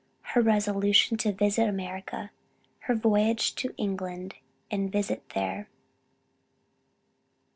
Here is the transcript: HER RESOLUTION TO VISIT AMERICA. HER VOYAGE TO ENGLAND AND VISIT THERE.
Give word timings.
HER 0.33 0.41
RESOLUTION 0.41 1.17
TO 1.17 1.31
VISIT 1.31 1.67
AMERICA. 1.67 2.31
HER 2.79 2.95
VOYAGE 2.95 3.53
TO 3.53 3.71
ENGLAND 3.77 4.33
AND 4.71 4.91
VISIT 4.91 5.29
THERE. 5.35 5.67